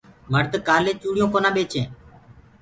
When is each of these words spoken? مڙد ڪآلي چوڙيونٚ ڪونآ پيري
مڙد 0.31 0.53
ڪآلي 0.67 0.91
چوڙيونٚ 1.01 1.31
ڪونآ 1.33 1.49
پيري 1.55 1.81